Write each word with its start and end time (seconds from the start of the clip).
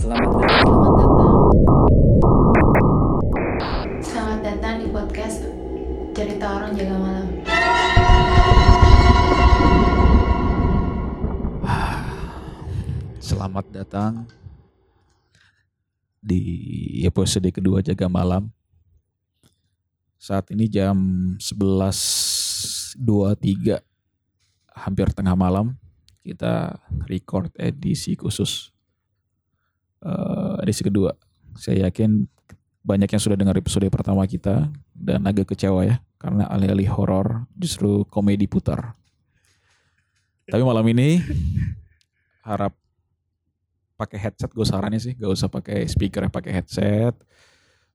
Selamat 0.00 0.32
datang. 0.32 0.48
Selamat 0.64 0.96
datang. 0.96 1.28
Selamat 4.00 4.40
datang 4.40 4.74
di 4.80 4.88
podcast 4.88 5.44
Cerita 6.16 6.46
Orang 6.56 6.72
Jaga 6.72 6.96
Malam. 6.96 7.28
Selamat 13.20 13.66
datang 13.68 14.24
di 16.24 16.40
episode 17.04 17.52
kedua 17.52 17.84
Jaga 17.84 18.08
Malam. 18.08 18.48
Saat 20.16 20.48
ini 20.56 20.64
jam 20.64 20.96
11.23 21.36 22.96
hampir 24.80 25.12
tengah 25.12 25.36
malam 25.36 25.76
kita 26.24 26.80
record 27.04 27.52
edisi 27.60 28.16
khusus 28.16 28.72
eh, 30.04 30.62
edisi 30.64 30.82
kedua. 30.84 31.12
Saya 31.56 31.88
yakin 31.88 32.24
banyak 32.80 33.12
yang 33.12 33.22
sudah 33.22 33.36
dengar 33.36 33.56
episode 33.60 33.84
pertama 33.92 34.24
kita 34.24 34.72
dan 34.96 35.20
agak 35.28 35.52
kecewa 35.52 35.84
ya 35.84 35.96
karena 36.16 36.48
alih-alih 36.48 36.88
horor 36.88 37.44
justru 37.56 38.08
komedi 38.08 38.48
putar. 38.48 38.96
Tapi 40.48 40.62
malam 40.64 40.84
ini 40.90 41.20
harap 42.42 42.74
pakai 44.00 44.16
headset 44.16 44.48
gue 44.56 44.64
sarannya 44.64 44.96
sih 44.96 45.12
gak 45.12 45.28
usah 45.28 45.52
pakai 45.52 45.84
speaker 45.84 46.24
ya 46.24 46.32
pakai 46.32 46.52
headset 46.56 47.12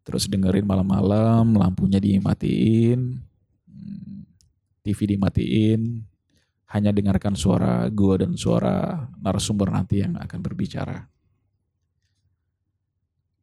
terus 0.06 0.30
dengerin 0.30 0.62
malam-malam 0.62 1.58
lampunya 1.58 1.98
dimatiin 1.98 3.18
TV 4.86 5.18
dimatiin 5.18 6.06
hanya 6.70 6.94
dengarkan 6.94 7.34
suara 7.34 7.90
gue 7.90 8.22
dan 8.22 8.38
suara 8.38 9.10
narasumber 9.18 9.74
nanti 9.74 10.06
yang 10.06 10.14
akan 10.22 10.40
berbicara 10.46 11.10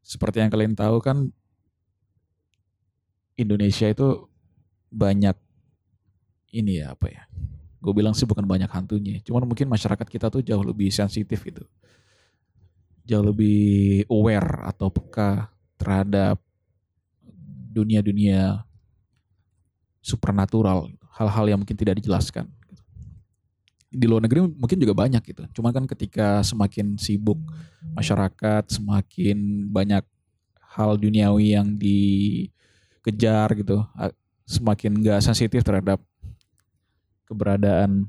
seperti 0.03 0.43
yang 0.43 0.51
kalian 0.51 0.75
tahu 0.75 0.99
kan 0.99 1.31
Indonesia 3.39 3.89
itu 3.89 4.29
banyak 4.93 5.35
ini 6.53 6.85
ya 6.85 6.93
apa 6.93 7.07
ya 7.09 7.23
gue 7.83 7.93
bilang 7.97 8.13
sih 8.13 8.29
bukan 8.29 8.45
banyak 8.45 8.69
hantunya 8.69 9.23
cuman 9.25 9.49
mungkin 9.49 9.67
masyarakat 9.71 10.07
kita 10.07 10.29
tuh 10.29 10.45
jauh 10.45 10.63
lebih 10.63 10.93
sensitif 10.93 11.41
gitu 11.43 11.65
jauh 13.03 13.25
lebih 13.25 14.05
aware 14.07 14.69
atau 14.69 14.93
peka 14.93 15.51
terhadap 15.79 16.39
dunia-dunia 17.73 18.63
supernatural, 20.05 20.93
hal-hal 21.17 21.45
yang 21.49 21.59
mungkin 21.63 21.79
tidak 21.79 22.03
dijelaskan. 22.03 22.51
Di 23.93 24.09
luar 24.09 24.25
negeri 24.25 24.49
mungkin 24.49 24.81
juga 24.81 24.97
banyak 24.97 25.21
gitu. 25.21 25.45
Cuma 25.53 25.69
kan 25.69 25.85
ketika 25.85 26.41
semakin 26.41 26.97
sibuk 26.97 27.37
masyarakat, 27.93 28.65
semakin 28.73 29.69
banyak 29.69 30.01
hal 30.73 30.97
duniawi 30.97 31.53
yang 31.53 31.77
dikejar 31.77 33.53
gitu, 33.53 33.85
semakin 34.49 34.97
gak 35.05 35.21
sensitif 35.21 35.61
terhadap 35.61 36.01
keberadaan 37.29 38.09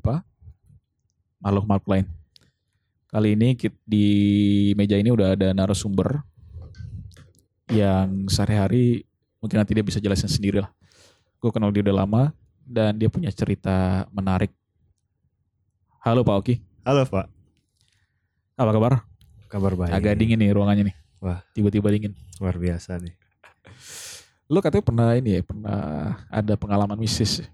apa 0.00 0.24
makhluk-makhluk 1.44 1.88
lain. 1.92 2.06
Kali 3.12 3.36
ini 3.36 3.52
di 3.84 4.08
meja 4.72 4.96
ini 4.96 5.12
udah 5.12 5.36
ada 5.36 5.52
narasumber 5.52 6.24
yang 7.68 8.26
sehari-hari 8.32 9.04
mungkin 9.44 9.60
nanti 9.60 9.76
dia 9.76 9.84
bisa 9.84 10.00
jelasin 10.00 10.32
sendiri 10.32 10.64
lah. 10.64 10.72
Gue 11.36 11.52
kenal 11.52 11.68
dia 11.68 11.84
udah 11.84 12.04
lama 12.04 12.32
dan 12.64 12.96
dia 12.96 13.08
punya 13.08 13.28
cerita 13.28 14.04
menarik. 14.10 14.50
Halo 16.00 16.20
Pak 16.20 16.36
Oki, 16.36 16.54
Halo 16.84 17.04
Pak, 17.04 17.26
apa 18.54 18.70
kabar? 18.70 18.92
kabar 19.48 19.72
baik. 19.74 19.92
Agak 19.94 20.14
dingin 20.18 20.36
nih 20.36 20.50
ruangannya 20.50 20.92
nih. 20.92 20.96
Wah. 21.18 21.40
Tiba-tiba 21.54 21.88
dingin. 21.88 22.12
Luar 22.36 22.58
biasa 22.58 22.98
nih. 22.98 23.14
Lo 24.44 24.60
katanya 24.60 24.84
pernah 24.84 25.08
ini 25.16 25.38
ya, 25.38 25.40
pernah 25.40 25.80
ada 26.28 26.54
pengalaman 26.54 26.98
mistis. 26.98 27.40
ya? 27.40 27.46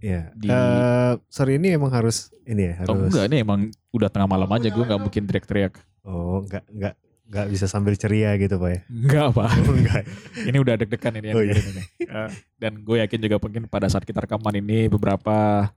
Iya. 0.00 0.20
Di- 0.32 0.48
Eh, 0.48 1.12
sorry 1.28 1.58
ini 1.58 1.74
emang 1.74 1.90
harus 1.90 2.30
ini 2.46 2.72
ya 2.72 2.86
Atau 2.86 2.96
harus. 2.96 3.10
enggak, 3.12 3.24
ini 3.28 3.36
emang 3.42 3.60
udah 3.92 4.08
tengah 4.08 4.30
malam 4.30 4.48
aja, 4.48 4.70
gue 4.70 4.84
gak 4.86 5.02
mungkin 5.02 5.22
teriak-teriak. 5.26 5.74
Oh 6.00 6.40
enggak 6.40 6.64
enggak 6.70 6.94
enggak 7.28 7.46
bisa 7.48 7.64
sambil 7.64 7.92
ceria 7.92 8.32
gitu 8.34 8.56
Pak 8.56 8.70
ya. 8.70 8.80
Enggak 8.88 9.26
Pak. 9.32 9.50
Oh 9.62 9.74
enggak. 9.74 10.02
ini 10.42 10.56
udah 10.56 10.74
deg-degan 10.74 11.12
ini 11.14 11.26
yang 11.28 11.36
Oh, 11.36 11.44
iya. 11.44 11.54
ini. 11.54 11.82
Eh, 12.00 12.28
dan 12.56 12.72
gue 12.78 12.96
yakin 12.98 13.20
juga 13.20 13.36
mungkin 13.36 13.62
pada 13.66 13.86
saat 13.86 14.02
kita 14.02 14.18
rekaman 14.18 14.56
ini 14.56 14.88
beberapa 14.88 15.68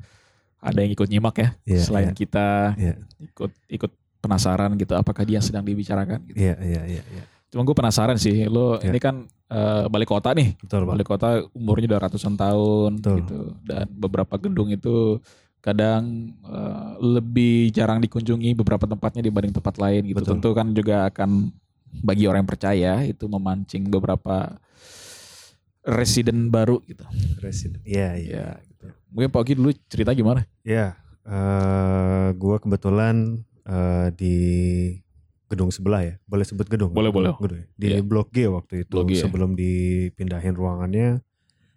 ada 0.57 0.77
yang 0.77 0.91
ikut 0.91 1.07
nyimak 1.07 1.35
ya 1.35 1.49
Iya, 1.65 1.81
selain 1.81 2.09
iya. 2.09 2.15
kita 2.15 2.47
Iya. 2.75 2.95
ikut 3.19 3.51
ikut 3.67 3.91
penasaran 4.17 4.71
gitu 4.75 4.93
apakah 4.93 5.21
dia 5.21 5.41
sedang 5.41 5.61
dibicarakan 5.61 6.21
gitu. 6.25 6.37
Iya 6.39 6.55
iya 6.61 6.81
iya 6.87 7.03
iya. 7.03 7.23
Cuma 7.49 7.61
gue 7.61 7.73
penasaran 7.73 8.15
sih 8.15 8.45
lo 8.45 8.77
Iya. 8.77 8.87
ini 8.87 8.99
kan 8.99 9.15
eh, 9.51 9.83
balik 9.85 10.07
kota 10.07 10.31
nih. 10.31 10.55
Betul 10.55 10.87
Pak. 10.87 10.93
Balik 10.95 11.07
kota 11.09 11.27
umurnya 11.51 11.91
udah 11.91 12.01
ratusan 12.01 12.33
tahun 12.33 12.91
Betul. 12.97 13.15
gitu 13.19 13.39
dan 13.61 13.85
beberapa 13.91 14.37
gedung 14.37 14.69
itu 14.69 15.19
kadang 15.59 16.31
eh, 16.41 16.80
lebih 17.01 17.73
jarang 17.73 17.97
dikunjungi 17.97 18.53
beberapa 18.53 18.85
tempatnya 18.85 19.25
dibanding 19.25 19.57
tempat 19.57 19.81
lain 19.81 20.05
gitu. 20.05 20.21
Betul. 20.21 20.37
Tentu 20.37 20.49
kan 20.53 20.67
juga 20.69 21.09
akan 21.09 21.49
bagi 22.05 22.29
orang 22.29 22.45
yang 22.45 22.51
percaya 22.53 22.93
itu 23.03 23.25
memancing 23.25 23.89
beberapa 23.89 24.61
residen 25.81 26.53
baru 26.53 26.77
gitu. 26.85 27.01
Presiden. 27.41 27.81
Iya 27.81 28.09
iya. 28.21 28.31
Ya, 28.31 28.47
gitu. 28.69 28.85
Mungkin 29.11 29.29
Pak 29.33 29.41
Oki 29.41 29.53
dulu 29.57 29.73
cerita 29.89 30.13
gimana? 30.13 30.45
Iya. 30.61 30.93
Eh 31.25 32.29
gua 32.37 32.61
kebetulan 32.61 33.41
eh, 33.65 34.07
di 34.13 34.35
gedung 35.49 35.73
sebelah 35.73 36.05
ya. 36.05 36.13
Boleh 36.23 36.45
sebut 36.45 36.69
gedung? 36.69 36.93
Boleh, 36.93 37.09
boleh. 37.11 37.33
Gedung 37.35 37.59
ya? 37.59 37.67
Di 37.75 37.85
Iya. 37.91 38.05
Blok 38.05 38.29
G 38.29 38.45
waktu 38.47 38.85
itu 38.85 38.93
Blok 38.93 39.09
G 39.09 39.19
ya. 39.19 39.21
sebelum 39.25 39.57
dipindahin 39.57 40.53
ruangannya 40.55 41.19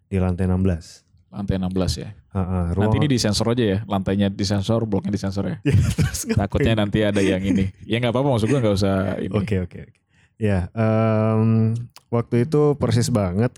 di 0.06 0.16
lantai 0.20 0.46
16. 0.46 1.03
Lantai 1.34 1.58
16 1.58 1.98
ya. 1.98 2.08
Heeh, 2.14 2.62
Nanti 2.70 2.74
ruangan- 2.78 2.98
ini 3.02 3.06
disensor 3.10 3.46
aja 3.50 3.64
ya, 3.66 3.78
lantainya 3.90 4.28
disensor, 4.30 4.86
bloknya 4.86 5.10
disensor 5.10 5.44
ya. 5.50 5.56
Ya, 5.66 5.74
terus 5.74 6.30
Takutnya 6.30 6.78
nanti 6.78 7.02
ada 7.02 7.18
yang 7.18 7.42
ini. 7.42 7.74
Ya 7.82 7.98
nggak 7.98 8.14
apa-apa 8.14 8.38
maksud 8.38 8.46
gue 8.46 8.60
nggak 8.62 8.76
usah 8.78 9.18
ini. 9.18 9.34
Oke 9.34 9.58
oke 9.58 9.78
oke. 9.82 9.98
Ya, 10.38 10.70
em, 10.74 11.74
waktu 12.10 12.46
itu 12.46 12.78
persis 12.78 13.10
banget 13.10 13.54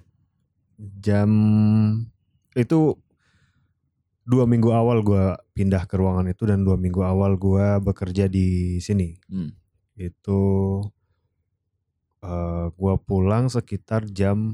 jam 1.01 1.29
itu 2.53 2.97
dua 4.27 4.45
minggu 4.45 4.73
awal 4.73 5.01
gua 5.01 5.37
pindah 5.53 5.85
ke 5.89 5.97
ruangan 5.97 6.27
itu 6.29 6.45
dan 6.49 6.65
dua 6.65 6.77
minggu 6.77 7.01
awal 7.01 7.37
gua 7.37 7.77
bekerja 7.79 8.29
di 8.29 8.77
sini. 8.81 9.17
Hmm. 9.29 9.53
Itu 9.97 10.41
eh, 12.21 12.67
gua 12.73 12.95
pulang 12.97 13.49
sekitar 13.49 14.09
jam 14.09 14.53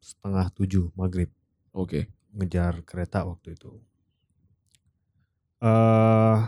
setengah 0.00 0.48
tujuh 0.52 0.92
maghrib 0.94 1.28
Oke. 1.72 2.08
Ngejar 2.36 2.84
kereta 2.84 3.24
waktu 3.24 3.56
itu. 3.56 3.72
eh 5.64 6.38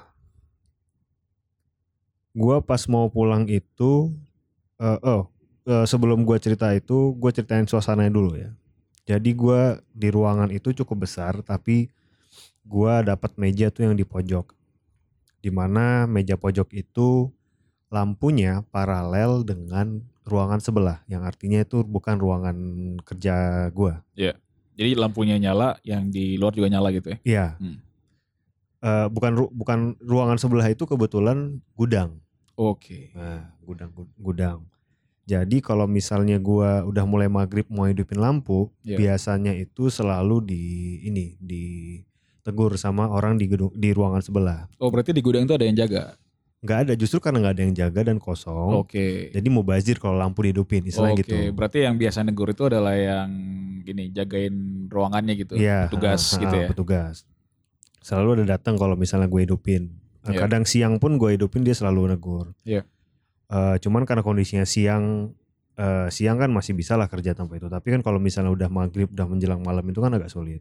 gua 2.36 2.56
pas 2.62 2.82
mau 2.86 3.08
pulang 3.10 3.44
itu 3.48 4.12
eh 4.78 4.98
oh 5.02 5.26
eh, 5.66 5.86
sebelum 5.88 6.22
gua 6.28 6.38
cerita 6.38 6.70
itu 6.76 7.16
gua 7.16 7.30
ceritain 7.34 7.66
suasananya 7.66 8.12
dulu 8.12 8.32
ya. 8.38 8.50
Jadi 9.08 9.32
gua 9.32 9.80
di 9.96 10.08
ruangan 10.12 10.52
itu 10.52 10.70
cukup 10.76 11.08
besar 11.08 11.40
tapi 11.42 11.88
gua 12.68 13.00
dapat 13.02 13.34
meja 13.40 13.72
tuh 13.72 13.88
yang 13.90 13.96
di 13.96 14.04
pojok. 14.06 14.52
Di 15.40 15.50
mana 15.54 16.04
meja 16.06 16.36
pojok 16.36 16.68
itu 16.76 17.32
lampunya 17.88 18.62
paralel 18.68 19.42
dengan 19.48 20.04
ruangan 20.28 20.60
sebelah 20.60 21.00
yang 21.08 21.24
artinya 21.24 21.64
itu 21.64 21.80
bukan 21.84 22.20
ruangan 22.20 22.56
kerja 23.02 23.68
gua. 23.72 24.04
Jadi 24.78 24.94
lampunya 24.94 25.34
nyala, 25.36 25.74
yang 25.82 26.06
di 26.06 26.38
luar 26.38 26.54
juga 26.54 26.70
nyala 26.70 26.94
gitu 26.94 27.10
ya. 27.10 27.18
Iya. 27.26 27.46
Hmm. 27.58 27.78
Eh, 28.78 29.06
bukan 29.10 29.32
ru- 29.34 29.50
bukan 29.50 29.98
ruangan 29.98 30.38
sebelah 30.38 30.70
itu 30.70 30.86
kebetulan 30.86 31.58
gudang. 31.74 32.22
Oke. 32.54 33.10
Nah, 33.10 33.50
gudang 33.60 33.90
gud- 33.90 34.14
gudang. 34.16 34.62
Jadi 35.26 35.60
kalau 35.60 35.84
misalnya 35.84 36.38
gua 36.38 36.86
udah 36.86 37.04
mulai 37.04 37.26
maghrib 37.26 37.66
mau 37.68 37.84
hidupin 37.84 38.16
lampu, 38.16 38.70
Iya. 38.80 38.96
biasanya 38.96 39.52
itu 39.52 39.90
selalu 39.90 40.40
di 40.40 40.62
ini 41.04 41.36
ditegur 41.36 42.78
sama 42.78 43.10
orang 43.10 43.36
di 43.36 43.44
gedung 43.44 43.74
di 43.74 43.90
ruangan 43.90 44.22
sebelah. 44.22 44.70
Oh 44.78 44.88
berarti 44.88 45.10
di 45.10 45.20
gudang 45.20 45.44
itu 45.44 45.52
ada 45.52 45.66
yang 45.66 45.76
jaga. 45.76 46.14
Nggak 46.58 46.78
ada, 46.80 46.92
justru 46.94 47.18
karena 47.18 47.38
nggak 47.38 47.54
ada 47.54 47.62
yang 47.62 47.74
jaga 47.76 48.00
dan 48.02 48.18
kosong. 48.18 48.78
Oke. 48.78 49.30
Jadi 49.30 49.46
mau 49.46 49.62
bazir 49.62 49.98
kalau 49.98 50.16
lampu 50.16 50.42
dihidupin, 50.42 50.86
istilah 50.86 51.14
Oke. 51.14 51.22
gitu. 51.22 51.34
Berarti 51.52 51.86
yang 51.86 51.94
biasa 51.94 52.22
negur 52.22 52.50
itu 52.50 52.66
adalah 52.66 52.98
yang 52.98 53.30
gini 53.86 54.10
jagain 54.10 54.54
ruangannya 54.88 55.34
gitu. 55.36 55.54
Iya, 55.54 55.86
Petugas 55.86 56.34
ha, 56.34 56.40
gitu 56.40 56.56
ya. 56.56 56.68
Petugas. 56.72 57.28
Selalu 58.02 58.42
ada 58.42 58.56
datang 58.58 58.74
kalau 58.80 58.96
misalnya 58.96 59.28
gue 59.28 59.44
hidupin. 59.44 59.92
Iya. 60.28 60.44
Kadang 60.44 60.64
siang 60.64 60.96
pun 60.98 61.16
gue 61.20 61.36
hidupin 61.36 61.62
dia 61.62 61.76
selalu 61.76 62.12
negur. 62.16 62.52
Iya. 62.64 62.82
Eh, 63.48 63.76
cuman 63.80 64.04
karena 64.04 64.20
kondisinya 64.24 64.64
siang, 64.68 65.32
eh, 65.76 66.08
siang 66.12 66.36
kan 66.36 66.52
masih 66.52 66.72
bisa 66.76 66.96
lah 66.96 67.08
kerja 67.08 67.32
tanpa 67.32 67.56
itu. 67.56 67.68
Tapi 67.68 67.96
kan 67.96 68.00
kalau 68.04 68.20
misalnya 68.20 68.52
udah 68.52 68.68
maghrib, 68.68 69.08
udah 69.12 69.26
menjelang 69.28 69.60
malam 69.64 69.84
itu 69.88 70.00
kan 70.00 70.12
agak 70.12 70.28
sulit. 70.28 70.60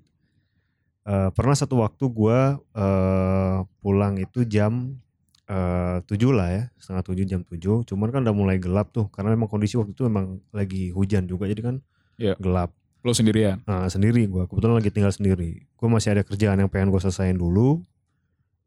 Eh, 1.08 1.30
pernah 1.32 1.56
satu 1.56 1.80
waktu 1.80 2.04
gue 2.08 2.40
eh, 2.76 3.58
pulang 3.80 4.16
itu 4.20 4.44
jam 4.44 5.00
tujuh 6.04 6.36
lah 6.36 6.52
ya 6.52 6.64
setengah 6.76 7.08
tujuh 7.08 7.24
jam 7.24 7.40
tujuh 7.40 7.88
cuman 7.88 8.12
kan 8.12 8.20
udah 8.20 8.36
mulai 8.36 8.60
gelap 8.60 8.92
tuh 8.92 9.08
karena 9.08 9.32
memang 9.32 9.48
kondisi 9.48 9.80
waktu 9.80 9.96
itu 9.96 10.04
memang 10.12 10.44
lagi 10.52 10.92
hujan 10.92 11.24
juga 11.24 11.48
jadi 11.48 11.64
kan 11.64 11.76
Iya. 12.20 12.36
gelap 12.36 12.76
Lo 13.08 13.16
sendirian. 13.16 13.64
Nah, 13.64 13.88
sendiri 13.88 14.28
gue 14.28 14.44
kebetulan 14.46 14.76
lagi 14.76 14.92
tinggal 14.92 15.10
sendiri 15.10 15.64
gue 15.64 15.88
masih 15.88 16.12
ada 16.12 16.22
kerjaan 16.22 16.60
yang 16.60 16.68
pengen 16.68 16.92
gue 16.92 17.00
selesaiin 17.00 17.36
dulu 17.36 17.80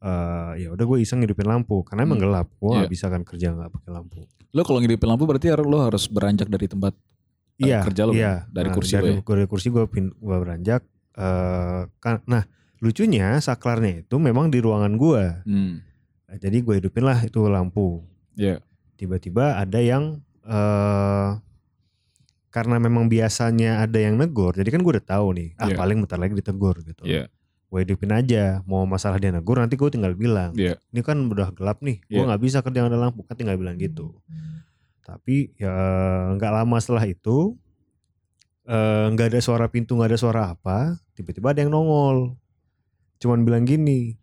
Eh 0.01 0.53
ya 0.59 0.69
udah 0.73 0.81
gue 0.83 0.99
iseng 0.99 1.21
hidupin 1.21 1.45
lampu 1.45 1.85
karena 1.85 2.03
emang 2.03 2.17
Hmm. 2.17 2.25
gelap 2.25 2.49
gue 2.55 2.73
Iya. 2.75 2.89
bisa 2.89 3.07
kan 3.07 3.21
kerja 3.21 3.53
nggak 3.53 3.69
pakai 3.71 3.91
lampu 3.93 4.25
Lo 4.51 4.65
kalau 4.65 4.81
ngidupin 4.81 5.05
lampu 5.07 5.29
berarti 5.29 5.53
harus- 5.53 5.69
lo 5.69 5.79
harus 5.79 6.09
beranjak 6.09 6.49
dari 6.49 6.65
tempat 6.65 6.97
eh, 7.55 7.69
iya 7.69 7.85
kerja 7.85 8.03
lo 8.03 8.11
iya 8.11 8.33
kan? 8.41 8.49
dari 8.51 8.67
Nah, 8.67 8.75
kursi 8.75 8.93
dari, 8.97 9.13
ya. 9.13 9.21
dari 9.21 9.45
kursi 9.45 9.69
gue 9.69 9.85
pin 9.87 10.09
gue 10.09 10.37
beranjak 10.39 10.81
eh 11.13 11.81
kan 11.99 12.25
nah 12.25 12.49
lucunya 12.81 13.37
saklarnya 13.39 14.01
itu 14.01 14.17
memang 14.17 14.49
di 14.49 14.59
ruangan 14.59 14.97
gue 14.97 15.23
Hmm. 15.45 15.85
Nah, 16.25 16.37
jadi 16.39 16.57
gue 16.59 16.75
hidupin 16.79 17.05
lah 17.05 17.21
itu 17.21 17.45
lampu 17.45 18.01
Iya. 18.35 18.65
tiba-tiba 18.97 19.61
ada 19.61 19.79
yang 19.79 20.25
eh 20.43 21.29
karena 22.51 22.77
memang 22.77 23.07
biasanya 23.07 23.81
ada 23.81 23.97
yang 23.97 24.15
negor 24.15 24.53
jadi 24.53 24.67
kan 24.69 24.83
gue 24.83 24.93
udah 24.95 25.07
tahu 25.07 25.27
nih 25.35 25.49
ah 25.57 25.71
Iya. 25.71 25.77
paling 25.79 25.99
bentar 26.03 26.19
lagi 26.19 26.35
ditegur 26.35 26.83
gitu 26.83 27.03
Iya. 27.03 27.31
gue 27.71 27.79
hidupin 27.81 28.11
aja 28.11 28.59
mau 28.65 28.83
masalah 28.85 29.17
dia 29.17 29.31
negur 29.31 29.57
nanti 29.57 29.75
gue 29.75 29.87
tinggal 29.89 30.13
bilang 30.13 30.51
Iya. 30.53 30.75
ini 30.91 31.01
kan 31.01 31.23
udah 31.25 31.51
gelap 31.51 31.79
nih 31.81 32.03
gue 32.03 32.17
Iya. 32.17 32.27
nggak 32.27 32.43
bisa 32.43 32.59
kerja 32.61 32.85
ada 32.85 32.99
lampu 32.99 33.23
kan 33.23 33.35
tinggal 33.35 33.55
bilang 33.55 33.75
gitu 33.75 34.19
tapi 35.01 35.55
ya 35.55 35.71
nggak 36.35 36.53
lama 36.53 36.77
setelah 36.77 37.03
itu 37.05 37.55
eh, 38.65 39.05
nggak 39.09 39.31
ada 39.31 39.41
suara 39.41 39.67
pintu 39.67 39.95
nggak 39.95 40.11
ada 40.11 40.19
suara 40.19 40.43
apa 40.51 40.99
tiba-tiba 41.15 41.51
ada 41.51 41.61
yang 41.61 41.71
nongol 41.71 42.35
cuman 43.19 43.43
bilang 43.43 43.63
gini 43.63 44.19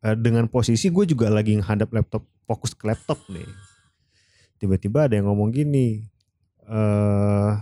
eh, 0.00 0.14
dengan 0.14 0.46
posisi 0.46 0.86
gue 0.86 1.04
juga 1.04 1.26
lagi 1.28 1.54
menghadap 1.54 1.90
laptop 1.90 2.22
fokus 2.46 2.72
ke 2.72 2.86
laptop 2.86 3.18
nih 3.26 3.46
tiba-tiba 4.56 5.06
ada 5.06 5.14
yang 5.14 5.26
ngomong 5.26 5.50
gini 5.50 6.06
eh 6.66 7.52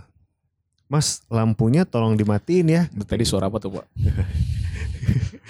Mas 0.85 1.25
lampunya 1.33 1.81
tolong 1.81 2.13
dimatiin 2.13 2.67
ya 2.69 2.83
Tadi 3.09 3.25
suara 3.25 3.49
apa 3.49 3.57
tuh 3.57 3.81
pak? 3.81 3.85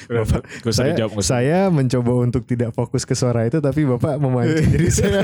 Bapak, 0.06 0.46
saya, 0.70 0.94
dijawab. 0.94 1.18
saya 1.26 1.60
mencoba 1.74 2.12
untuk 2.22 2.46
tidak 2.46 2.76
fokus 2.78 3.08
ke 3.08 3.18
suara 3.18 3.48
itu 3.50 3.58
tapi 3.58 3.88
bapak 3.90 4.22
memancing 4.22 4.70
jadi 4.78 4.90
saya 4.94 5.22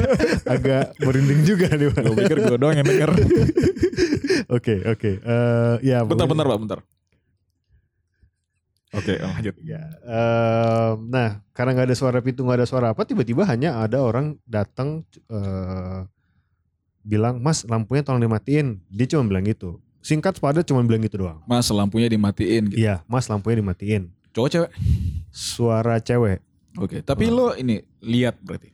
agak 0.47 0.97
merinding 1.05 1.41
juga 1.45 1.69
nih 1.69 1.93
Pak. 1.93 2.01
Gue 2.01 2.15
pikir 2.25 2.37
gue 2.49 2.57
doang 2.57 2.73
yang 2.73 2.87
denger. 2.87 3.11
Oke 4.57 4.83
oke 4.83 5.11
Eh, 5.21 5.75
ya 5.85 6.03
bentar, 6.03 6.27
bentar 6.27 6.43
pak, 6.43 6.59
bentar. 6.59 6.79
Oke, 8.91 9.15
lanjut. 9.15 9.55
Ya, 9.63 9.79
eh, 10.03 10.91
nah 11.07 11.39
karena 11.55 11.71
nggak 11.77 11.87
ada 11.87 11.95
suara 11.95 12.19
pintu 12.19 12.43
nggak 12.43 12.59
ada 12.63 12.67
suara 12.67 12.87
apa 12.91 13.07
tiba-tiba 13.07 13.47
hanya 13.47 13.79
ada 13.79 14.03
orang 14.03 14.35
datang 14.43 15.07
eh, 15.31 16.03
bilang 17.01 17.38
Mas 17.38 17.65
lampunya 17.65 18.01
tolong 18.01 18.21
dimatiin 18.21 18.80
dia 18.88 19.06
cuma 19.09 19.25
bilang 19.25 19.44
gitu 19.44 19.77
singkat 20.00 20.38
padat 20.38 20.65
cuma 20.65 20.81
bilang 20.81 21.01
gitu 21.01 21.21
doang 21.21 21.42
Mas 21.45 21.69
lampunya 21.69 22.07
dimatiin 22.07 22.69
gitu. 22.69 22.77
iya 22.80 23.01
Mas 23.06 23.25
lampunya 23.27 23.59
dimatiin 23.59 24.09
Cowok 24.31 24.50
cewek? 24.50 24.71
suara 25.30 26.00
cewek 26.00 26.39
Oke, 26.80 27.03
tapi 27.03 27.27
lo 27.27 27.51
ini 27.51 27.83
lihat 28.00 28.39
berarti. 28.39 28.71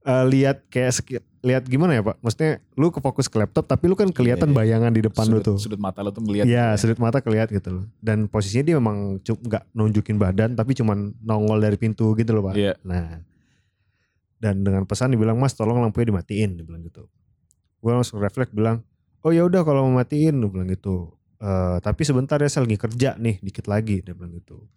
Eh, 0.00 0.24
lihat 0.30 0.62
kayak 0.70 0.94
lihat 1.42 1.64
gimana 1.66 1.98
ya 1.98 2.00
Pak 2.00 2.22
maksudnya 2.22 2.62
lu 2.72 2.88
kefokus 2.88 3.26
ke 3.26 3.36
laptop 3.36 3.66
tapi 3.66 3.84
lu 3.90 3.98
kan 3.98 4.08
kelihatan 4.14 4.48
Iya, 4.48 4.54
iya. 4.54 4.58
bayangan 4.62 4.92
di 4.94 5.02
depan 5.02 5.24
lu 5.26 5.40
sudut, 5.40 5.44
tuh 5.44 5.56
Sudut 5.58 5.80
mata 5.82 6.00
lo 6.00 6.14
tuh 6.14 6.22
ngeliat. 6.22 6.46
Iya, 6.46 6.72
gitu 6.72 6.86
sudut 6.86 6.98
mata 7.02 7.18
kelihatan 7.18 7.52
gitu 7.58 7.68
loh. 7.68 7.84
Dan 7.98 8.30
posisinya 8.30 8.64
dia 8.64 8.76
memang 8.78 9.18
nggak 9.20 9.64
nunjukin 9.74 10.16
badan, 10.16 10.54
tapi 10.54 10.72
cuman 10.72 11.12
nongol 11.20 11.58
dari 11.58 11.76
pintu 11.76 12.14
gitu 12.14 12.30
loh 12.30 12.46
pak. 12.46 12.54
Iya. 12.56 12.78
Nah, 12.86 13.20
dan 14.40 14.64
dengan 14.64 14.86
pesan 14.86 15.12
dibilang 15.12 15.36
mas, 15.36 15.52
tolong 15.52 15.82
lampunya 15.82 16.14
dimatiin, 16.14 16.56
dia 16.56 16.64
bilang 16.64 16.80
gitu. 16.80 17.04
Gue 17.80 17.92
langsung 17.92 18.20
refleks 18.20 18.52
bilang, 18.52 18.84
oh 19.20 19.32
ya 19.32 19.42
udah 19.42 19.64
kalau 19.64 19.88
mau 19.88 19.98
matiin, 19.98 20.36
dia 20.36 20.48
bilang 20.48 20.68
gitu. 20.68 21.12
"Eh, 21.40 21.76
tapi 21.80 22.04
sebentar 22.04 22.36
ya 22.36 22.46
saya 22.46 22.68
lagi 22.68 22.76
kerja 22.76 23.16
nih, 23.16 23.40
dikit 23.40 23.66
lagi, 23.66 24.04
dia 24.04 24.12
bilang 24.12 24.36
gitu. 24.36 24.68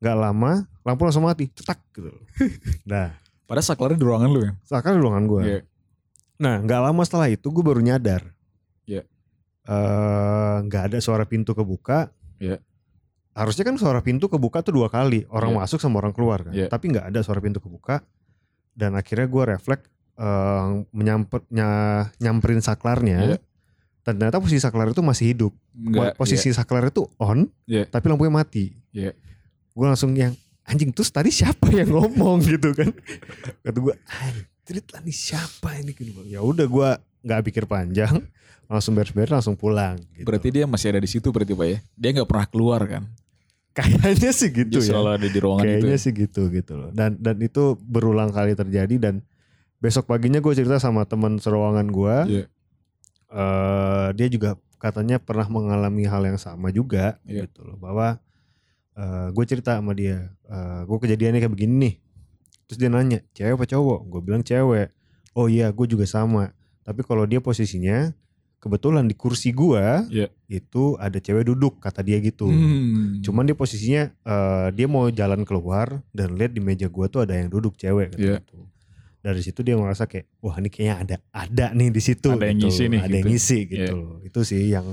Gak 0.00 0.16
lama, 0.16 0.64
lampu 0.82 1.02
langsung 1.04 1.24
mati, 1.24 1.48
cetak 1.48 1.80
gitu. 1.92 2.12
nah, 2.90 3.16
Padahal 3.46 3.62
saklarnya 3.64 3.96
di 4.00 4.04
ruangan 4.04 4.28
lo 4.28 4.40
ya. 4.42 4.52
seakan 4.64 4.92
di 4.96 5.00
ruangan 5.00 5.24
gue. 5.24 5.42
Iya. 5.46 5.60
Nah, 6.36 6.60
nggak 6.60 6.80
lama 6.82 7.02
setelah 7.06 7.30
itu 7.30 7.46
gue 7.48 7.64
baru 7.64 7.78
nyadar. 7.80 8.28
Iya. 8.84 9.06
Eh, 9.66 10.56
nggak 10.66 10.82
ada 10.92 10.98
suara 11.00 11.24
pintu 11.24 11.54
kebuka. 11.54 12.10
Iya. 12.38 12.58
Harusnya 13.32 13.64
kan 13.68 13.76
suara 13.76 14.00
pintu 14.00 14.26
kebuka 14.26 14.60
tuh 14.60 14.74
dua 14.74 14.88
kali, 14.88 15.24
orang 15.28 15.52
Iya. 15.54 15.58
masuk 15.62 15.78
sama 15.78 16.00
orang 16.00 16.12
keluar 16.12 16.44
kan. 16.44 16.52
Iya. 16.52 16.66
Tapi 16.68 16.90
nggak 16.92 17.06
ada 17.08 17.20
suara 17.22 17.38
pintu 17.40 17.60
kebuka. 17.60 18.02
Dan 18.76 18.92
akhirnya 18.94 19.24
gue 19.24 19.42
refleks 19.56 19.88
eh, 20.16 20.66
menyamper, 20.90 21.44
nya- 21.48 22.08
nyamperin 22.16 22.58
saklarnya. 22.58 23.36
Dan 24.00 24.16
ternyata 24.16 24.38
posisi 24.38 24.58
saklar 24.58 24.88
itu 24.88 25.02
masih 25.02 25.34
hidup. 25.34 25.52
Enggak. 25.72 26.14
posisi 26.14 26.48
saklar 26.50 26.86
itu 26.86 27.04
on, 27.16 27.50
Iya. 27.64 27.84
tapi 27.84 28.06
lampunya 28.06 28.32
mati. 28.32 28.70
Iya. 28.90 29.12
Gue 29.70 29.84
langsung 29.84 30.14
yang 30.14 30.32
anjing 30.62 30.88
terus 30.88 31.10
tadi 31.10 31.28
siapa 31.28 31.68
yang 31.68 31.90
ngomong 31.90 32.38
gitu 32.48 32.70
kan? 32.70 32.94
Kata 33.60 33.76
gue 33.76 33.94
anjir 34.06 34.82
lah 34.88 35.02
nih 35.02 35.12
siapa 35.12 35.74
ini? 35.76 35.90
Gitu. 35.90 36.22
Ya 36.24 36.38
udah 36.38 36.64
gue 36.64 36.88
nggak 37.22 37.40
pikir 37.44 37.64
panjang, 37.66 38.22
langsung 38.64 38.94
beres-beres 38.94 39.28
langsung 39.28 39.52
pulang. 39.52 39.98
Gitu. 40.12 40.22
Berarti 40.22 40.48
dia 40.50 40.64
masih 40.64 40.94
ada 40.94 41.02
di 41.02 41.10
situ 41.10 41.28
berarti 41.28 41.52
pak 41.52 41.66
ya. 41.66 41.78
Dia 41.92 42.10
nggak 42.14 42.26
pernah 42.26 42.46
keluar 42.46 42.82
kan. 42.86 43.04
kayaknya 43.74 44.32
sih 44.32 44.48
gitu 44.48 44.78
Dia 44.78 44.80
ya. 44.80 44.88
selalu 44.88 45.10
ada 45.12 45.26
di 45.26 45.36
ruangan 45.36 45.60
itu. 45.60 45.68
Kayaknya 45.68 45.92
ya. 45.92 46.00
sih 46.00 46.12
gitu 46.14 46.42
gitu 46.48 46.72
loh. 46.74 46.90
Dan 46.94 47.18
dan 47.18 47.36
itu 47.38 47.76
berulang 47.76 48.30
kali 48.30 48.54
terjadi 48.54 48.96
dan 48.96 49.14
besok 49.78 50.06
paginya 50.06 50.38
gue 50.38 50.52
cerita 50.52 50.76
sama 50.76 51.04
teman 51.04 51.36
seruangan 51.36 51.86
gue. 51.86 52.16
Iya. 52.28 52.44
eh 53.26 54.08
dia 54.14 54.28
juga 54.28 54.54
katanya 54.78 55.18
pernah 55.18 55.44
mengalami 55.46 56.06
hal 56.06 56.22
yang 56.24 56.38
sama 56.38 56.70
juga 56.70 57.18
Iya. 57.26 57.44
gitu 57.44 57.64
loh 57.64 57.74
bahwa 57.76 58.22
gue 59.28 59.44
cerita 59.44 59.76
sama 59.76 59.92
dia 59.92 60.30
gue 60.82 60.98
kejadiannya 60.98 61.38
kayak 61.38 61.52
begini 61.52 61.74
nih 61.76 61.94
terus 62.64 62.78
dia 62.78 62.88
nanya 62.88 63.20
cewek 63.30 63.54
apa 63.54 63.66
cowok 63.66 64.00
gue 64.06 64.20
bilang 64.22 64.40
cewek 64.40 64.88
oh 65.34 65.46
iya 65.46 65.68
gue 65.68 65.86
juga 65.86 66.06
sama 66.06 66.54
tapi 66.80 67.02
kalau 67.02 67.22
dia 67.22 67.38
posisinya 67.38 68.14
kebetulan 68.56 69.04
di 69.04 69.12
kursi 69.12 69.50
gue 69.50 69.84
Iya. 70.08 70.30
itu 70.48 70.94
ada 70.96 71.18
cewek 71.18 71.44
duduk 71.44 71.76
kata 71.76 72.00
dia 72.00 72.16
gitu 72.18 72.46
Hmm. 72.46 73.20
cuman 73.20 73.44
dia 73.44 73.52
posisinya 73.52 74.02
eh, 74.14 74.68
dia 74.72 74.86
mau 74.86 75.10
jalan 75.10 75.42
keluar 75.42 76.00
dan 76.10 76.32
lihat 76.32 76.50
di 76.50 76.60
meja 76.60 76.86
gue 76.86 77.06
tuh 77.06 77.20
ada 77.20 77.34
yang 77.34 77.50
duduk 77.50 77.74
cewek 77.74 78.14
kata 78.14 78.22
Iya. 78.22 78.36
gitu. 78.40 78.64
Dari 79.26 79.40
situ 79.40 79.60
dia 79.60 79.74
merasa 79.74 80.04
kayak 80.04 80.30
wah 80.38 80.54
ini 80.54 80.68
kayaknya 80.68 80.94
ada 80.96 81.16
ada 81.34 81.66
nih 81.72 81.90
di 81.90 81.98
situ 82.00 82.30
Ada 82.30 82.46
yang 82.46 82.56
gitu. 82.56 82.68
ngisi 82.68 82.84
nih, 82.86 83.00
ada 83.00 83.08
yang 83.08 83.18
gitu. 83.20 83.30
ngisi 83.32 83.58
gitu 83.66 83.82
Iya. 83.90 83.98
loh. 83.98 84.18
itu 84.22 84.40
sih 84.42 84.62
yang 84.68 84.86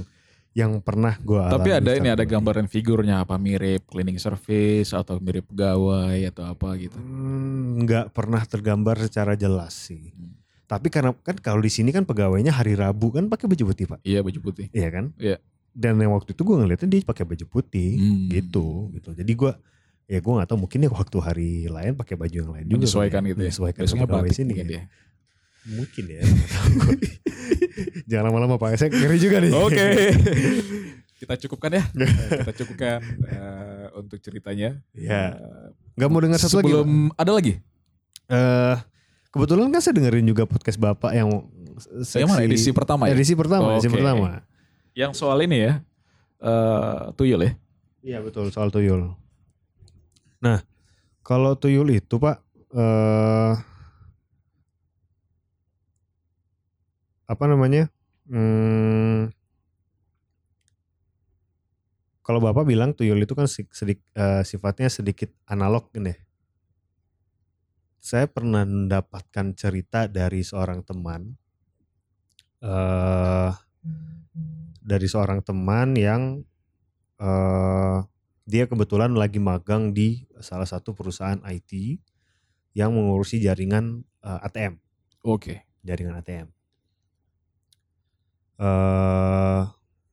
yang 0.54 0.72
pernah 0.80 1.18
gue 1.18 1.42
Tapi 1.44 1.70
ada 1.72 1.92
ini 1.92 2.08
ada 2.08 2.22
gambaran 2.24 2.66
figurnya 2.68 3.22
apa 3.22 3.38
mirip 3.38 3.86
cleaning 3.86 4.18
service 4.18 4.90
atau 4.92 5.18
mirip 5.18 5.46
pegawai 5.48 6.18
atau 6.28 6.46
apa 6.48 6.78
gitu. 6.78 6.94
Hmm, 6.94 7.82
nggak 7.82 8.10
pernah 8.10 8.42
tergambar 8.44 8.98
secara 9.00 9.34
jelas 9.34 9.74
sih 9.84 10.10
Hmm. 10.10 10.38
tapi 10.64 10.90
karena 10.90 11.14
kan 11.16 11.38
kalau 11.38 11.58
di 11.58 11.70
sini 11.70 11.90
kan 11.90 12.02
pegawainya 12.02 12.50
hari 12.52 12.74
Rabu 12.74 13.10
kan 13.10 13.26
pakai 13.28 13.46
baju 13.48 13.64
putih 13.68 13.86
pak 13.88 14.00
Iya 14.02 14.22
baju 14.22 14.40
putih. 14.42 14.70
iya 14.72 14.90
kan 14.90 15.10
Iya. 15.16 15.38
dan 15.72 15.98
yang 15.98 16.10
waktu 16.12 16.32
itu 16.32 16.42
gue 16.42 16.56
ngeliatnya 16.56 16.86
dia 16.88 17.02
pakai 17.04 17.26
baju 17.26 17.46
putih 17.48 17.90
Hmm. 17.96 18.26
gitu 18.28 18.66
gitu 18.92 19.10
jadi 19.12 19.32
gue 19.32 19.52
ya 20.06 20.20
gue 20.20 20.34
nggak 20.34 20.48
tahu 20.48 20.58
mungkin 20.60 20.80
ya 20.80 20.90
waktu 20.90 21.18
hari 21.18 21.50
lain 21.66 21.94
pakai 21.94 22.16
baju 22.16 22.36
yang 22.36 22.52
lain 22.52 22.66
juga 22.66 22.78
Menyesuaikan 22.78 23.20
kali 23.20 23.30
gitu 23.30 23.34
ya. 23.34 23.44
menyesuaikan 23.44 23.82
Besoknya 23.82 24.06
batik 24.06 24.34
sini 24.34 24.52
mungkin 24.52 24.68
ya. 24.70 24.84
mungkin 25.66 26.04
ya 26.10 26.22
jangan 28.10 28.24
lama-lama 28.30 28.56
pak 28.58 28.76
saya 28.76 28.90
ngeri 28.90 29.18
juga 29.18 29.38
nih 29.40 29.52
Oke. 29.54 29.86
Kita 31.24 31.40
cukupkan 31.40 31.72
ya. 31.72 31.84
Kita 32.36 32.52
cukupkan 32.54 33.00
eh, 33.24 33.88
untuk 33.96 34.20
ceritanya. 34.20 34.84
ya 34.92 35.40
nggak 35.96 36.10
mau 36.10 36.20
dengar 36.20 36.36
satu 36.36 36.60
lagi 36.60 36.68
Sebelum 36.68 36.90
ada 37.16 37.32
lagi. 37.32 37.54
Eh, 38.26 38.76
kebetulan 39.30 39.72
kan 39.72 39.80
saya 39.80 39.96
dengerin 39.96 40.28
juga 40.28 40.44
podcast 40.44 40.76
bapak 40.76 41.16
yang 41.16 41.48
Yang 42.12 42.28
mana 42.28 42.44
edisi 42.44 42.70
pertama 42.70 43.08
ya? 43.08 43.16
edisi 43.16 43.34
pertama 43.34 43.68
edisi 43.74 43.88
Oke. 43.88 43.96
pertama 43.96 44.44
Yang 44.92 45.12
soal 45.16 45.40
ini 45.42 45.64
ya. 45.64 45.74
eh 46.38 47.00
tuyul 47.16 47.40
ya. 47.40 47.52
iya 48.04 48.20
betul 48.20 48.52
soal 48.52 48.68
tuyul 48.68 49.16
nah. 50.44 50.60
Kalau 51.24 51.56
tuyul 51.56 51.90
itu 51.96 52.16
pak 52.20 52.44
eh 52.76 53.54
apa 57.24 57.44
namanya 57.48 57.88
hmm, 58.28 59.32
kalau 62.24 62.40
bapak 62.44 62.68
bilang 62.68 62.92
tuyul 62.96 63.20
itu 63.24 63.32
kan 63.36 63.48
sedik- 63.48 64.04
eh, 64.16 64.44
sifatnya 64.44 64.92
sedikit 64.92 65.32
analog 65.48 65.88
ini 65.96 66.12
saya 68.04 68.28
pernah 68.28 68.68
mendapatkan 68.68 69.56
cerita 69.56 70.12
dari 70.12 70.44
seorang 70.44 70.84
teman 70.84 71.22
eh 72.64 73.52
dari 74.84 75.08
seorang 75.08 75.40
teman 75.48 75.96
yang 75.96 76.44
eh 77.20 78.00
dia 78.44 78.68
kebetulan 78.68 79.16
lagi 79.16 79.40
magang 79.40 79.96
di 79.96 80.28
salah 80.44 80.68
satu 80.68 80.92
perusahaan 80.92 81.40
IT 81.48 82.00
yang 82.76 82.92
mengurusi 82.92 83.40
jaringan 83.40 84.04
eh, 84.24 84.46
ATM, 84.48 84.80
Oke. 85.24 85.64
jaringan 85.86 86.20
ATM. 86.20 86.48
eh 88.54 89.64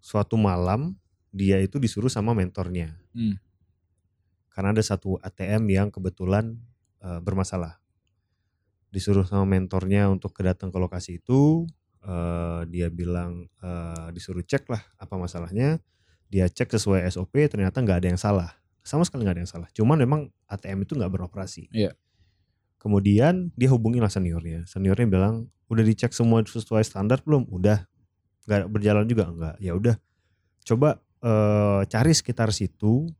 suatu 0.00 0.34
malam 0.40 0.96
dia 1.30 1.60
itu 1.62 1.78
disuruh 1.78 2.10
sama 2.10 2.34
mentornya. 2.34 2.98
Hmm. 3.14 3.38
Karena 4.50 4.74
ada 4.74 4.82
satu 4.82 5.20
ATM 5.22 5.70
yang 5.70 5.88
kebetulan 5.94 6.58
eh, 7.02 7.20
bermasalah. 7.22 7.78
Disuruh 8.90 9.22
sama 9.22 9.46
mentornya 9.46 10.10
untuk 10.10 10.34
ke 10.34 10.42
datang 10.42 10.74
ke 10.74 10.78
lokasi 10.82 11.22
itu, 11.22 11.66
eh, 12.02 12.60
dia 12.66 12.90
bilang 12.90 13.46
eh, 13.62 14.08
disuruh 14.10 14.42
cek 14.42 14.66
lah 14.72 14.82
apa 14.98 15.14
masalahnya. 15.14 15.78
Dia 16.30 16.46
cek 16.46 16.70
sesuai 16.78 17.02
SOP, 17.10 17.34
ternyata 17.50 17.82
nggak 17.82 18.06
ada 18.06 18.08
yang 18.14 18.20
salah. 18.20 18.54
Sama 18.86 19.02
sekali 19.02 19.26
nggak 19.26 19.34
ada 19.34 19.42
yang 19.42 19.50
salah. 19.50 19.68
Cuman 19.74 19.98
memang 19.98 20.20
ATM 20.46 20.86
itu 20.86 20.94
nggak 20.94 21.10
beroperasi. 21.10 21.66
Iya. 21.74 21.92
Kemudian 22.80 23.52
dia 23.58 23.68
hubungin 23.68 24.00
lah 24.00 24.08
seniornya. 24.08 24.64
Seniornya 24.64 25.04
bilang 25.10 25.50
udah 25.68 25.84
dicek 25.84 26.14
semua 26.14 26.40
sesuai 26.46 26.86
standar 26.86 27.20
belum? 27.26 27.50
Udah. 27.50 27.84
Nggak 28.46 28.70
berjalan 28.70 29.04
juga 29.04 29.24
enggak. 29.28 29.56
Ya 29.58 29.74
udah. 29.74 29.98
Coba 30.64 31.02
eh, 31.20 31.82
cari 31.90 32.12
sekitar 32.14 32.54
situ 32.54 33.10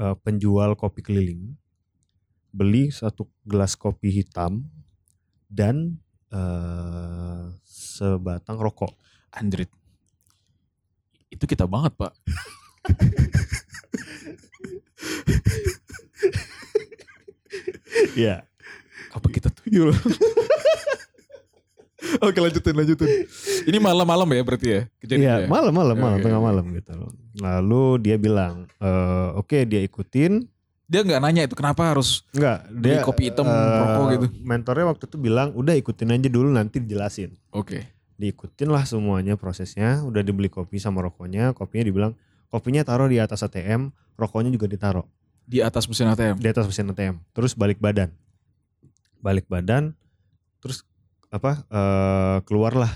eh, 0.00 0.16
penjual 0.24 0.74
kopi 0.74 1.04
keliling, 1.04 1.54
beli 2.50 2.90
satu 2.90 3.28
gelas 3.44 3.76
kopi 3.76 4.08
hitam 4.08 4.64
dan 5.52 6.00
eh, 6.32 7.44
sebatang 7.62 8.56
rokok. 8.56 8.96
Android. 9.36 9.68
Itu 11.36 11.44
kita 11.44 11.68
banget, 11.68 11.92
Pak. 11.94 12.12
Iya. 18.16 18.44
Apa 19.12 19.28
kita 19.28 19.48
tuyul? 19.52 19.92
Oke 22.22 22.38
lanjutin 22.38 22.76
lanjutin. 22.76 23.08
Ini 23.66 23.78
malam-malam 23.82 24.28
ya 24.30 24.42
berarti 24.46 24.66
ya 24.68 24.80
Iya, 24.86 25.00
kejadiannya. 25.02 25.48
malam 25.50 25.72
malam 25.74 25.96
malam 25.98 26.18
Oke, 26.20 26.24
tengah 26.28 26.42
malam 26.42 26.64
gitu 26.70 26.92
loh. 26.94 27.10
Lalu 27.36 27.82
dia 28.04 28.16
bilang, 28.16 28.68
eh, 28.78 29.28
oke 29.34 29.66
dia 29.66 29.80
ikutin, 29.82 30.46
Dia 30.86 31.02
nggak 31.02 31.18
nanya 31.18 31.50
itu 31.50 31.58
kenapa 31.58 31.82
harus 31.90 32.22
enggak 32.30 32.62
Beli 32.70 32.94
dia 32.94 33.02
kopi 33.02 33.22
hitam, 33.26 33.42
eh, 33.42 33.50
rokok 33.50 34.04
gitu. 34.14 34.26
Mentornya 34.38 34.86
waktu 34.86 35.04
itu 35.10 35.16
bilang, 35.18 35.50
udah 35.58 35.74
ikutin 35.74 36.14
aja 36.14 36.28
dulu 36.30 36.46
nanti 36.54 36.78
dijelasin. 36.78 37.34
Oke. 37.50 37.90
Diikutin 38.16 38.72
lah 38.72 38.88
semuanya 38.88 39.36
prosesnya, 39.36 40.00
udah 40.00 40.24
dibeli 40.24 40.48
kopi 40.48 40.80
sama 40.80 41.04
rokoknya, 41.04 41.52
kopinya 41.52 41.84
dibilang 41.84 42.12
kopinya 42.48 42.80
taruh 42.80 43.10
di 43.10 43.20
atas 43.20 43.44
ATM, 43.44 43.92
rokoknya 44.16 44.48
juga 44.48 44.64
ditaruh. 44.64 45.04
Di 45.46 45.60
atas 45.62 45.86
mesin 45.86 46.08
ATM. 46.10 46.40
di 46.40 46.48
atas 46.48 46.64
mesin 46.66 46.90
ATM, 46.90 47.20
terus 47.30 47.52
balik 47.54 47.78
badan, 47.78 48.10
balik 49.20 49.46
badan, 49.46 49.94
terus 50.58 50.82
apa 51.30 51.62
eh, 51.68 52.38
keluarlah 52.48 52.90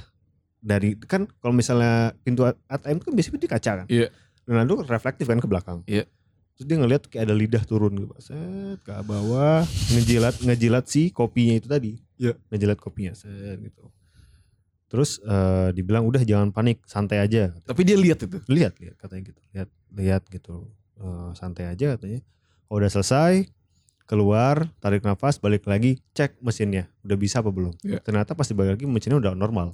dari 0.58 0.96
kan 0.98 1.28
kalau 1.38 1.52
misalnya 1.54 2.16
pintu 2.24 2.42
ATM 2.48 2.98
kan 3.04 3.12
biasanya 3.14 3.34
pintu 3.38 3.46
kaca 3.46 3.72
kan, 3.84 3.86
Iya. 3.86 4.08
dan 4.48 4.66
itu 4.66 4.76
reflektif 4.82 5.28
kan 5.28 5.38
ke 5.38 5.46
belakang, 5.46 5.84
Iya. 5.86 6.08
terus 6.56 6.66
dia 6.66 6.76
ngeliat 6.80 7.06
kayak 7.06 7.28
ada 7.28 7.34
lidah 7.36 7.62
turun 7.68 7.94
gitu, 7.94 8.12
set 8.18 8.80
ke 8.82 8.92
bawah, 9.04 9.62
ngejilat 9.94 10.34
ngejilat 10.42 10.84
si 10.90 11.12
kopinya 11.14 11.54
itu 11.54 11.68
tadi, 11.70 12.02
Iya. 12.18 12.34
ngejilat 12.50 12.78
kopinya, 12.82 13.14
set 13.14 13.62
gitu, 13.62 13.88
terus 14.90 15.23
eh, 15.23 15.70
dibilang 15.70 16.02
udah 16.02 16.26
jangan 16.26 16.50
panik, 16.50 16.82
santai 16.82 17.23
aja, 17.23 17.54
Tapi 17.62 17.80
dia 17.87 17.94
lihat 17.94 18.26
itu. 18.26 18.42
lihat 18.50 18.75
lihat 18.82 18.99
katanya 18.99 19.23
gitu. 19.30 19.40
Lihat 19.54 19.68
lihat 19.94 20.23
gitu. 20.26 20.66
Eh, 20.99 21.30
santai 21.38 21.70
aja 21.70 21.94
katanya. 21.94 22.20
Kalau 22.66 22.76
udah 22.82 22.90
selesai 22.90 23.47
keluar 24.04 24.66
tarik 24.82 25.06
nafas 25.06 25.38
balik 25.38 25.62
lagi 25.70 26.02
cek 26.12 26.42
mesinnya. 26.42 26.90
Udah 27.06 27.14
bisa 27.14 27.38
apa 27.38 27.54
belum? 27.54 27.70
Iya. 27.87 28.02
ternyata 28.02 28.35
pasti 28.35 28.59
balik 28.59 28.75
lagi 28.75 28.85
mesinnya 28.90 29.23
udah 29.23 29.32
normal. 29.38 29.70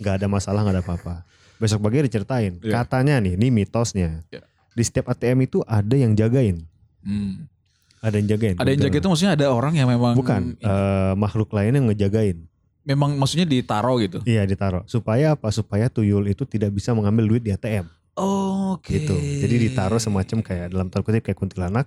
Nggak 0.00 0.24
ada 0.24 0.26
masalah 0.32 0.64
nggak 0.64 0.76
ada 0.80 0.82
apa-apa. 0.82 1.14
Besok 1.60 1.84
pagi 1.84 2.08
diceritain. 2.08 2.56
Iya. 2.64 2.72
katanya 2.82 3.20
nih 3.20 3.36
ini 3.36 3.52
mitosnya. 3.52 4.24
Iya. 4.32 4.42
di 4.72 4.86
setiap 4.86 5.10
ATM 5.10 5.42
itu 5.44 5.58
ada 5.66 5.92
yang 5.92 6.14
jagain. 6.16 6.64
Hmm. 7.02 7.50
ada 7.98 8.14
yang 8.14 8.30
jagain. 8.30 8.54
Ada 8.56 8.70
yang 8.72 8.80
jaga 8.88 8.96
itu 9.02 9.08
maksudnya 9.10 9.32
ada 9.34 9.46
orang 9.50 9.74
yang 9.74 9.90
memang 9.90 10.14
bukan. 10.14 10.54
eh, 10.54 11.12
makhluk 11.18 11.50
lain 11.50 11.74
yang 11.74 11.86
ngejagain 11.90 12.46
memang 12.88 13.20
maksudnya 13.20 13.44
ditaruh 13.44 14.00
gitu. 14.00 14.18
iya 14.24 14.48
ditaruh 14.48 14.80
supaya 14.88 15.36
apa 15.36 15.52
supaya 15.52 15.92
tuyul 15.92 16.24
itu 16.24 16.48
tidak 16.48 16.72
bisa 16.72 16.96
mengambil 16.96 17.28
duit 17.28 17.44
di 17.44 17.52
ATM 17.52 17.84
Oke. 18.18 18.98
gitu. 18.98 19.14
Jadi 19.14 19.70
ditaruh 19.70 20.02
semacam 20.02 20.42
kayak 20.42 20.74
dalam 20.74 20.90
tanda 20.90 21.06
kutip 21.06 21.22
kayak 21.22 21.38
kuntilanak 21.38 21.86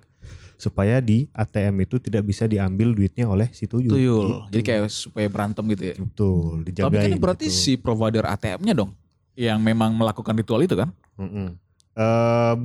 supaya 0.56 1.04
di 1.04 1.28
ATM 1.36 1.84
itu 1.84 2.00
tidak 2.00 2.24
bisa 2.24 2.48
diambil 2.48 2.96
duitnya 2.96 3.28
oleh 3.28 3.52
si 3.52 3.68
tuyul. 3.68 3.92
tuyul. 3.92 4.24
Gitu. 4.24 4.36
Jadi 4.56 4.62
kayak 4.64 4.84
supaya 4.88 5.28
berantem 5.28 5.64
gitu 5.76 5.84
ya. 5.92 5.96
betul 6.00 6.64
Tapi 6.64 6.66
dijagain. 6.72 7.12
kan 7.12 7.20
berarti 7.20 7.46
gitu. 7.52 7.60
si 7.60 7.72
provider 7.76 8.24
ATM-nya 8.24 8.72
dong 8.72 8.96
yang 9.36 9.60
memang 9.60 9.92
melakukan 9.92 10.32
ritual 10.32 10.64
itu 10.64 10.80
kan? 10.80 10.94
Mm-mm. 11.20 11.58
Em, 12.00 12.60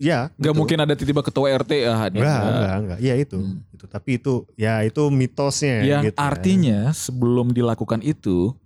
ya, 0.00 0.32
Gak 0.32 0.40
betul. 0.40 0.56
mungkin 0.56 0.78
ada 0.80 0.96
tiba-tiba 0.96 1.20
ketua 1.20 1.46
RT 1.52 1.72
ah 1.84 2.08
dia 2.08 2.24
Enggak, 2.24 2.40
enggak. 2.40 2.76
enggak. 2.80 2.98
Iya 3.04 3.14
itu. 3.20 3.38
Hmm. 3.38 3.60
itu. 3.70 3.84
Tapi 3.84 4.10
itu 4.16 4.34
ya 4.56 4.80
itu 4.80 5.02
mitosnya 5.12 5.76
Yang 5.84 6.02
gitu 6.10 6.16
ya. 6.16 6.24
artinya 6.24 6.78
sebelum 6.90 7.52
dilakukan 7.52 8.00
itu 8.00 8.56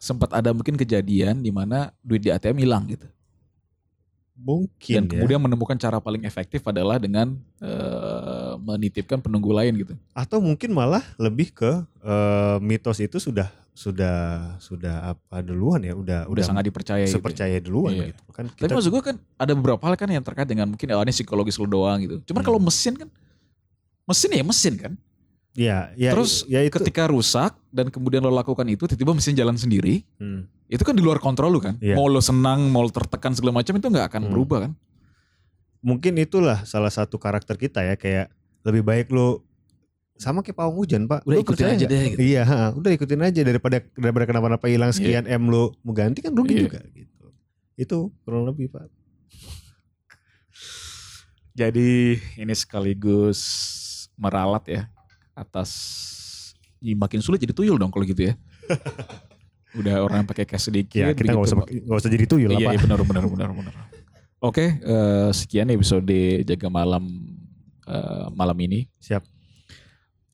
sempat 0.00 0.32
ada 0.32 0.50
mungkin 0.50 0.74
kejadian 0.74 1.38
di 1.38 1.50
mana 1.50 1.92
duit 2.00 2.22
di 2.22 2.32
ATM 2.32 2.56
hilang 2.58 2.88
gitu. 2.88 3.04
mungkin 4.38 4.94
Dan 4.94 5.04
ya. 5.10 5.18
kemudian 5.18 5.42
menemukan 5.42 5.74
cara 5.74 5.98
paling 5.98 6.22
efektif 6.22 6.62
adalah 6.62 6.94
dengan 6.96 7.34
eh, 7.58 8.54
menitipkan 8.56 9.18
penunggu 9.18 9.50
lain 9.50 9.74
gitu. 9.76 9.98
atau 10.14 10.38
mungkin 10.38 10.70
malah 10.70 11.02
lebih 11.18 11.50
ke 11.50 11.82
eh, 12.06 12.56
mitos 12.62 13.02
itu 13.02 13.18
sudah 13.18 13.50
sudah 13.78 14.18
sudah 14.58 15.14
apa 15.14 15.38
duluan 15.38 15.78
ya, 15.80 15.94
udah 15.94 16.26
Udah 16.26 16.42
sangat 16.42 16.66
dipercaya 16.66 17.06
gitu. 17.06 17.14
ya. 17.14 17.16
sepercaya 17.22 17.56
duluan 17.58 17.94
Iya. 17.94 18.04
gitu. 18.10 18.22
Kan 18.34 18.50
Tapi 18.50 18.74
maksud 18.74 18.90
gue 18.90 19.02
kan 19.04 19.16
ada 19.38 19.52
beberapa 19.54 19.78
hal 19.80 19.94
kan 19.94 20.10
yang 20.10 20.18
terkait 20.20 20.50
dengan 20.50 20.66
mungkin 20.66 20.90
oh, 20.90 20.98
ini 20.98 21.14
psikologis 21.14 21.54
lu 21.56 21.70
doang 21.70 22.02
gitu. 22.02 22.18
Cuman 22.26 22.42
Hmm. 22.42 22.48
kalau 22.48 22.58
mesin 22.58 22.98
kan 22.98 23.06
mesin 24.04 24.30
ya 24.32 24.42
mesin 24.42 24.74
kan. 24.74 24.92
ya, 25.54 25.90
ya, 25.94 26.10
Terus 26.14 26.42
ya 26.46 26.58
itu 26.60 26.70
Ketika 26.72 27.06
rusak 27.06 27.54
dan 27.68 27.86
kemudian 27.88 28.18
lo 28.20 28.30
lakukan 28.30 28.62
itu 28.64 28.86
tiba-tiba 28.86 29.10
mesin 29.12 29.34
jalan 29.34 29.54
sendiri, 29.54 30.02
Hmm. 30.16 30.46
itu 30.66 30.82
kan 30.82 30.92
di 30.92 31.02
luar 31.02 31.18
kontrol 31.18 31.50
lu 31.50 31.58
kan. 31.58 31.74
Iya. 31.78 31.94
Mau 31.94 32.06
lo 32.06 32.18
senang, 32.18 32.66
mau 32.68 32.78
lo 32.80 32.90
tertekan 32.90 33.30
segala 33.32 33.54
macam 33.54 33.72
itu 33.72 33.86
nggak 33.86 34.06
akan 34.08 34.22
Hmm. 34.22 34.32
berubah 34.32 34.58
kan. 34.66 34.72
mungkin 35.78 36.18
itulah 36.18 36.62
salah 36.64 36.90
satu 36.90 37.16
karakter 37.16 37.54
kita 37.54 37.78
ya 37.80 37.94
kayak 37.94 38.34
lebih 38.62 38.82
baik 38.82 39.06
lu 39.08 39.38
sama 40.18 40.42
kayak 40.42 40.54
pawang 40.54 40.74
hujan 40.76 41.06
pak 41.06 41.22
Udah 41.22 41.30
Lu 41.32 41.40
ikutin 41.40 41.66
aja 41.68 41.78
nggak? 41.78 41.88
deh 41.88 42.02
gitu. 42.10 42.20
iya 42.20 42.42
ha, 42.42 42.58
udah 42.72 42.90
ikutin 42.90 43.20
aja 43.22 43.40
daripada 43.40 43.76
daripada 43.94 44.24
kenapa-napa 44.24 44.66
hilang 44.66 44.90
sekian 44.90 45.24
m 45.24 45.46
lu 45.46 45.70
mau 45.80 45.92
ganti 45.92 46.18
kan 46.18 46.30
rugi 46.30 46.54
Iya. 46.54 46.62
juga 46.66 46.80
gitu 46.90 47.26
itu 47.76 47.98
kurang 48.22 48.44
lebih 48.44 48.66
pak 48.68 48.90
Jadi 51.54 52.14
ini 52.36 52.54
sekaligus 52.54 53.40
meralat 54.14 54.62
ya 54.64 54.82
atas 55.32 55.70
Ih, 56.78 56.94
makin 56.94 57.18
sulit 57.18 57.38
jadi 57.38 57.50
tuyul 57.50 57.74
dong 57.74 57.90
kalau 57.90 58.02
gitu 58.02 58.22
ya. 58.22 58.38
Udah 59.74 59.98
orang 60.00 60.22
pakai 60.22 60.46
cash 60.46 60.70
sedikit. 60.70 61.02
ya 61.02 61.10
kita 61.10 61.34
nggak 61.34 61.42
usah 61.44 61.58
nggak 61.58 61.98
usah 61.98 62.06
jadi 62.08 62.24
tuyul 62.24 62.50
Iya, 62.52 62.58
pak 62.60 62.72
iya 62.72 62.80
benar 62.80 63.00
benar 63.02 63.24
benar 63.26 63.48
benar. 63.52 63.74
Oke, 64.38 64.78
eh, 64.78 65.28
sekian 65.32 65.66
episode 65.68 66.06
jaga 66.42 66.68
malam 66.68 67.02
eh, 67.82 68.26
malam 68.32 68.54
ini. 68.60 68.86
siap 68.96 69.26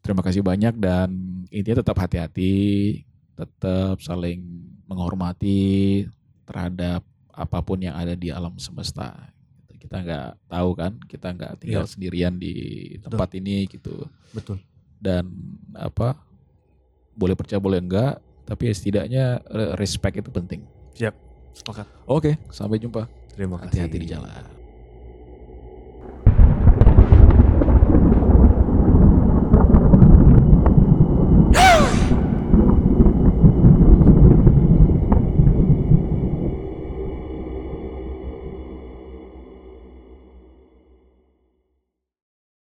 Terima 0.05 0.21
kasih 0.21 0.45
banyak 0.45 0.77
dan 0.77 1.09
intinya 1.49 1.81
tetap 1.81 1.97
hati-hati, 1.97 3.01
tetap 3.33 3.97
saling 3.99 4.45
menghormati 4.85 6.05
terhadap 6.45 7.01
apa 7.33 7.59
pun 7.59 7.81
yang 7.81 7.97
ada 7.97 8.13
di 8.13 8.29
alam 8.29 8.53
semesta. 8.57 9.33
Kita 9.75 10.01
nggak 10.01 10.29
tahu 10.47 10.71
kan, 10.77 10.93
kita 11.03 11.33
nggak 11.33 11.53
tinggal 11.59 11.85
Iya. 11.85 11.91
sendirian 11.91 12.35
di 12.37 12.55
tempat 13.01 13.33
ini 13.35 13.65
gitu. 13.65 14.05
betul 14.31 14.61
Dan 14.97 15.25
apa, 15.73 16.21
boleh 17.13 17.33
percaya 17.33 17.57
boleh 17.59 17.81
enggak, 17.81 18.17
tapi 18.45 18.69
ya 18.69 18.75
setidaknya 18.75 19.25
respect 19.75 20.21
itu 20.21 20.29
penting. 20.29 20.61
siap 20.93 21.17
sepakat 21.53 21.87
Oke, 22.05 22.37
sampai 22.49 22.77
jumpa. 22.77 23.09
terima 23.33 23.57
kasih 23.57 23.89
Hati-hati 23.89 23.99
di 23.99 24.09
jalan. 24.09 24.31